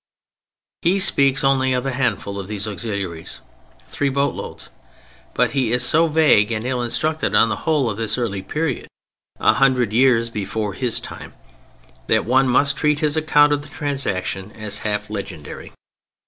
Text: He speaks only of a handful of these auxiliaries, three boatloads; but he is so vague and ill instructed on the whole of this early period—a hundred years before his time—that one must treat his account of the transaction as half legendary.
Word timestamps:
He 0.81 0.99
speaks 0.99 1.43
only 1.43 1.73
of 1.73 1.85
a 1.85 1.91
handful 1.91 2.39
of 2.39 2.47
these 2.47 2.67
auxiliaries, 2.67 3.39
three 3.87 4.09
boatloads; 4.09 4.69
but 5.35 5.51
he 5.51 5.71
is 5.71 5.85
so 5.85 6.07
vague 6.07 6.51
and 6.51 6.65
ill 6.65 6.81
instructed 6.81 7.35
on 7.35 7.49
the 7.49 7.55
whole 7.69 7.87
of 7.87 7.97
this 7.97 8.17
early 8.17 8.41
period—a 8.41 9.53
hundred 9.53 9.93
years 9.93 10.31
before 10.31 10.73
his 10.73 10.99
time—that 10.99 12.25
one 12.25 12.47
must 12.47 12.77
treat 12.77 12.97
his 12.97 13.15
account 13.15 13.53
of 13.53 13.61
the 13.61 13.69
transaction 13.69 14.51
as 14.53 14.79
half 14.79 15.11
legendary. 15.11 15.71